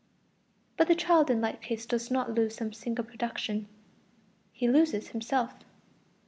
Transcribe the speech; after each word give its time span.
But 0.77 0.87
the 0.87 0.95
child 0.95 1.29
in 1.29 1.41
like 1.41 1.61
case 1.61 1.85
does 1.85 2.09
not 2.09 2.33
lose 2.33 2.55
some 2.55 2.73
single 2.73 3.05
production; 3.05 3.67
he 4.51 4.67
loses 4.67 5.09
himself. 5.09 5.53